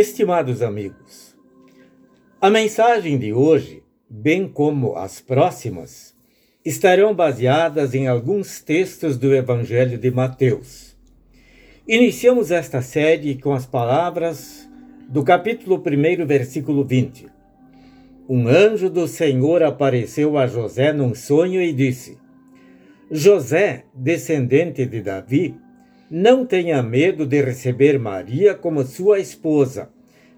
Estimados 0.00 0.62
amigos, 0.62 1.36
a 2.40 2.48
mensagem 2.48 3.18
de 3.18 3.32
hoje, 3.32 3.82
bem 4.08 4.46
como 4.46 4.94
as 4.94 5.20
próximas, 5.20 6.14
estarão 6.64 7.12
baseadas 7.12 7.96
em 7.96 8.06
alguns 8.06 8.60
textos 8.60 9.18
do 9.18 9.34
Evangelho 9.34 9.98
de 9.98 10.08
Mateus. 10.08 10.96
Iniciamos 11.84 12.52
esta 12.52 12.80
série 12.80 13.40
com 13.40 13.52
as 13.52 13.66
palavras 13.66 14.70
do 15.08 15.24
capítulo 15.24 15.82
1, 15.84 16.24
versículo 16.24 16.84
20. 16.84 17.26
Um 18.28 18.46
anjo 18.46 18.88
do 18.88 19.08
Senhor 19.08 19.64
apareceu 19.64 20.38
a 20.38 20.46
José 20.46 20.92
num 20.92 21.12
sonho 21.12 21.60
e 21.60 21.72
disse: 21.72 22.16
José, 23.10 23.82
descendente 23.92 24.86
de 24.86 25.02
Davi, 25.02 25.56
não 26.10 26.46
tenha 26.46 26.82
medo 26.82 27.26
de 27.26 27.42
receber 27.42 27.98
Maria 27.98 28.54
como 28.54 28.82
sua 28.82 29.18
esposa, 29.18 29.90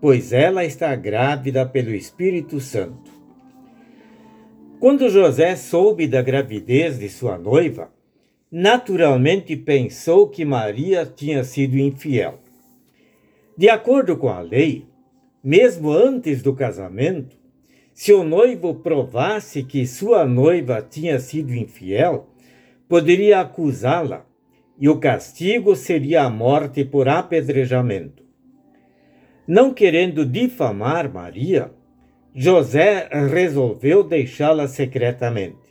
pois 0.00 0.32
ela 0.32 0.64
está 0.64 0.94
grávida 0.94 1.64
pelo 1.64 1.94
Espírito 1.94 2.60
Santo. 2.60 3.10
Quando 4.78 5.08
José 5.08 5.56
soube 5.56 6.06
da 6.06 6.20
gravidez 6.20 6.98
de 6.98 7.08
sua 7.08 7.38
noiva, 7.38 7.90
naturalmente 8.52 9.56
pensou 9.56 10.28
que 10.28 10.44
Maria 10.44 11.06
tinha 11.06 11.42
sido 11.42 11.78
infiel. 11.78 12.38
De 13.56 13.70
acordo 13.70 14.16
com 14.16 14.28
a 14.28 14.40
lei, 14.40 14.86
mesmo 15.42 15.90
antes 15.90 16.42
do 16.42 16.54
casamento, 16.54 17.36
se 17.94 18.12
o 18.12 18.24
noivo 18.24 18.74
provasse 18.74 19.62
que 19.62 19.86
sua 19.86 20.26
noiva 20.26 20.82
tinha 20.82 21.18
sido 21.18 21.54
infiel, 21.54 22.28
poderia 22.88 23.40
acusá-la 23.40 24.26
e 24.78 24.88
o 24.88 24.98
castigo 24.98 25.76
seria 25.76 26.22
a 26.22 26.30
morte 26.30 26.84
por 26.84 27.08
apedrejamento. 27.08 28.24
Não 29.46 29.72
querendo 29.72 30.24
difamar 30.24 31.12
Maria, 31.12 31.70
José 32.34 33.08
resolveu 33.30 34.02
deixá-la 34.02 34.66
secretamente. 34.66 35.64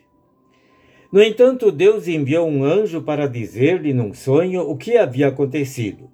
No 1.12 1.22
entanto, 1.22 1.72
Deus 1.72 2.08
enviou 2.08 2.48
um 2.48 2.64
anjo 2.64 3.02
para 3.02 3.28
dizer-lhe 3.28 3.94
num 3.94 4.14
sonho 4.14 4.62
o 4.62 4.78
que 4.78 4.98
havia 4.98 5.28
acontecido. 5.28 6.10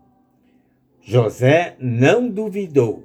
José 1.02 1.76
não 1.80 2.30
duvidou, 2.30 3.04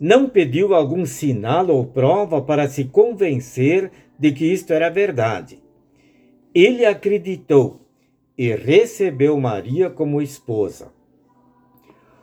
não 0.00 0.28
pediu 0.28 0.74
algum 0.74 1.04
sinal 1.04 1.68
ou 1.68 1.86
prova 1.86 2.40
para 2.42 2.68
se 2.68 2.84
convencer 2.84 3.90
de 4.18 4.32
que 4.32 4.46
isto 4.46 4.72
era 4.72 4.88
verdade. 4.88 5.58
Ele 6.54 6.84
acreditou 6.84 7.80
e 8.36 8.54
recebeu 8.54 9.38
Maria 9.38 9.90
como 9.90 10.22
esposa. 10.22 10.92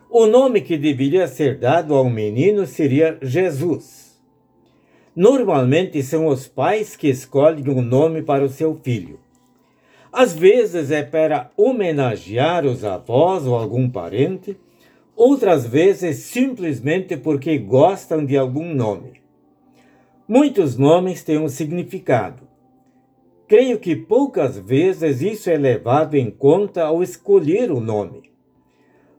O 0.10 0.26
nome 0.26 0.62
que 0.62 0.78
deveria 0.78 1.28
ser 1.28 1.60
dado 1.60 1.94
ao 1.94 2.10
menino 2.10 2.66
seria 2.66 3.18
Jesus. 3.22 4.18
Normalmente 5.16 6.02
são 6.02 6.28
os 6.28 6.48
pais 6.48 6.96
que 6.96 7.10
escolhem 7.10 7.70
um 7.70 7.82
nome 7.82 8.22
para 8.22 8.46
o 8.46 8.50
seu 8.50 8.76
filho. 8.76 9.20
Às 10.12 10.34
vezes 10.34 10.92
é 10.92 11.04
para 11.04 11.52
homenagear 11.58 12.66
os 12.66 12.86
avós 12.86 13.46
ou 13.46 13.56
algum 13.56 13.90
parente, 13.90 14.58
outras 15.16 15.68
vezes 15.68 16.18
simplesmente 16.18 17.18
porque 17.18 17.58
gostam 17.58 18.26
de 18.26 18.38
algum 18.38 18.74
nome. 18.74 19.22
Muitos 20.28 20.78
nomes 20.78 21.24
têm 21.24 21.38
um 21.38 21.50
significado. 21.50 22.47
Creio 23.48 23.80
que 23.80 23.96
poucas 23.96 24.58
vezes 24.58 25.22
isso 25.22 25.50
é 25.50 25.58
levado 25.58 26.16
em 26.16 26.30
conta 26.30 26.84
ao 26.84 27.02
escolher 27.02 27.72
o 27.72 27.80
nome. 27.80 28.30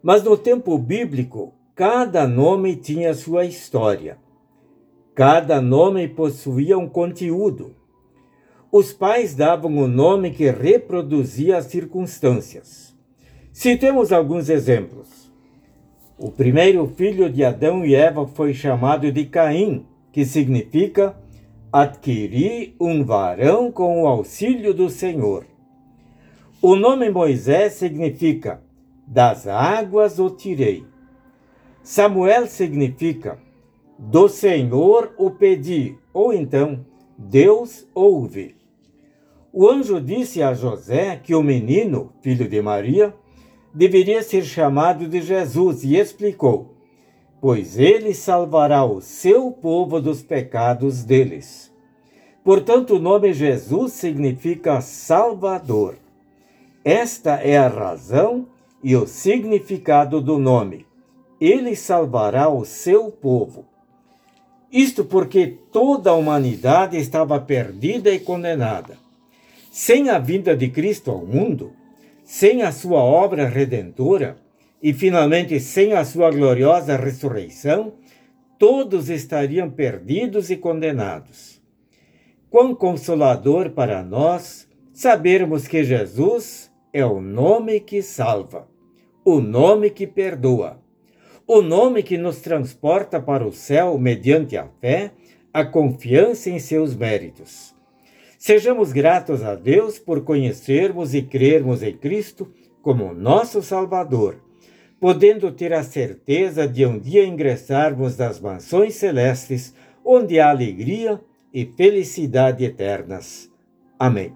Mas 0.03 0.23
no 0.23 0.37
tempo 0.37 0.77
bíblico, 0.77 1.55
cada 1.75 2.29
nome 2.29 2.77
tinha 2.77 3.15
sua 3.15 3.47
história. 3.47 4.19
Cada 5.15 5.63
nome 5.63 6.07
possuía 6.07 6.77
um 6.77 6.87
conteúdo. 6.87 7.75
Os 8.71 8.93
pais 8.93 9.35
davam 9.35 9.79
o 9.79 9.85
um 9.85 9.89
nome 9.89 10.31
que 10.31 10.51
reproduzia 10.51 11.57
as 11.57 11.65
circunstâncias. 11.65 12.95
Citemos 13.51 14.13
alguns 14.13 14.51
exemplos. 14.51 15.33
O 16.19 16.31
primeiro 16.31 16.87
filho 16.87 17.31
de 17.31 17.43
Adão 17.43 17.83
e 17.85 17.95
Eva 17.95 18.27
foi 18.27 18.53
chamado 18.53 19.11
de 19.11 19.25
Caim, 19.25 19.87
que 20.13 20.27
significa 20.27 21.17
adquiri 21.73 22.75
um 22.81 23.05
varão 23.05 23.71
com 23.71 24.03
o 24.03 24.07
auxílio 24.07 24.73
do 24.73 24.89
Senhor. 24.89 25.45
O 26.63 26.75
nome 26.75 27.11
Moisés 27.11 27.75
significa 27.75 28.63
das 29.07 29.47
águas 29.47 30.19
o 30.19 30.31
tirei. 30.31 30.85
Samuel 31.83 32.47
significa 32.47 33.39
do 33.99 34.29
Senhor 34.29 35.13
o 35.19 35.31
pedi, 35.31 35.97
ou 36.13 36.33
então 36.33 36.85
Deus 37.17 37.87
ouve. 37.95 38.57
O 39.53 39.69
anjo 39.69 40.01
disse 40.01 40.43
a 40.43 40.55
José 40.55 41.17
que 41.17 41.35
o 41.35 41.43
menino, 41.43 42.13
filho 42.23 42.49
de 42.49 42.63
Maria, 42.63 43.15
deveria 43.75 44.23
ser 44.23 44.45
chamado 44.45 45.09
de 45.09 45.21
Jesus 45.21 45.85
e 45.85 45.97
explicou: 45.97 46.78
pois 47.41 47.79
ele 47.79 48.15
salvará 48.15 48.85
o 48.85 49.01
seu 49.01 49.51
povo 49.51 50.01
dos 50.01 50.23
pecados 50.23 51.05
deles. 51.05 51.73
Portanto, 52.43 52.97
o 52.97 52.99
nome 52.99 53.33
Jesus 53.33 53.93
significa 53.93 54.81
Salvador. 54.81 55.97
Esta 56.85 57.35
é 57.35 57.59
a 57.59 57.69
razão 57.69 58.47
e 58.83 58.97
o 58.97 59.07
significado 59.07 60.21
do 60.21 60.39
nome. 60.39 60.87
Ele 61.41 61.77
salvará 61.77 62.49
o 62.49 62.65
seu 62.65 63.11
povo. 63.11 63.67
Isto 64.73 65.05
porque 65.05 65.59
toda 65.73 66.11
a 66.11 66.15
humanidade 66.15 66.97
estava 66.97 67.41
perdida 67.41 68.11
e 68.11 68.19
condenada. 68.19 68.97
Sem 69.71 70.11
a 70.11 70.19
vinda 70.19 70.57
de 70.57 70.69
Cristo 70.69 71.11
ao 71.11 71.25
mundo, 71.25 71.73
sem 72.25 72.63
a 72.63 72.73
sua 72.73 73.01
obra 73.01 73.49
redentora, 73.49 74.37
e 74.83 74.93
finalmente 74.93 75.59
sem 75.59 75.93
a 75.93 76.05
sua 76.05 76.31
gloriosa 76.31 76.97
ressurreição, 76.97 77.95
todos 78.59 79.09
estariam 79.09 79.71
perdidos 79.71 80.51
e 80.51 80.57
condenados. 80.57 81.61
Quão 82.51 82.75
consolador 82.75 83.71
para 83.71 84.03
nós 84.03 84.69
sabermos 84.93 85.67
que 85.67 85.85
Jesus 85.85 86.71
é 86.93 87.05
o 87.05 87.21
nome 87.21 87.81
que 87.81 88.03
salva, 88.03 88.69
o 89.25 89.41
nome 89.41 89.91
que 89.91 90.07
perdoa, 90.07 90.81
o 91.47 91.61
nome 91.61 92.03
que 92.03 92.17
nos 92.17 92.41
transporta 92.41 93.21
para 93.21 93.47
o 93.47 93.53
céu 93.53 93.99
mediante 93.99 94.57
a 94.57 94.67
fé, 94.81 95.13
a 95.53 95.65
confiança 95.65 96.51
em 96.51 96.59
seus 96.59 96.95
méritos. 96.95 97.75
Sejamos 98.39 98.93
gratos 98.93 99.43
a 99.43 99.55
Deus 99.55 99.99
por 99.99 100.23
conhecermos 100.23 101.15
e 101.15 101.23
crermos 101.23 101.83
em 101.83 101.97
Cristo 101.97 102.49
como 102.81 103.13
nosso 103.13 103.61
Salvador 103.63 104.48
podendo 105.01 105.53
ter 105.53 105.73
a 105.73 105.83
certeza 105.83 106.67
de 106.67 106.85
um 106.85 106.99
dia 106.99 107.25
ingressarmos 107.25 108.17
nas 108.17 108.41
mansões 108.41 108.95
celestes, 108.95 109.75
onde 110.05 110.41
há 110.41 110.51
alegria 110.51 111.21
e 111.53 111.65
felicidade 111.65 112.65
eternas. 112.65 113.51
Amém. 113.99 114.33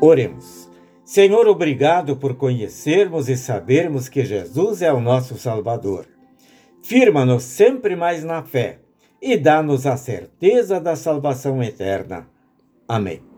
Oremos. 0.00 0.70
Senhor, 1.04 1.46
obrigado 1.46 2.16
por 2.16 2.34
conhecermos 2.34 3.28
e 3.28 3.36
sabermos 3.36 4.08
que 4.08 4.24
Jesus 4.24 4.82
é 4.82 4.92
o 4.92 5.00
nosso 5.00 5.38
Salvador. 5.38 6.06
Firma-nos 6.82 7.44
sempre 7.44 7.96
mais 7.96 8.22
na 8.22 8.42
fé 8.42 8.80
e 9.22 9.36
dá-nos 9.36 9.86
a 9.86 9.96
certeza 9.96 10.80
da 10.80 10.94
salvação 10.94 11.62
eterna. 11.62 12.28
Amém. 12.88 13.35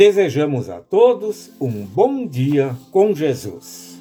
Desejamos 0.00 0.70
a 0.70 0.80
todos 0.80 1.50
um 1.60 1.84
bom 1.84 2.26
dia 2.26 2.74
com 2.90 3.14
Jesus. 3.14 4.00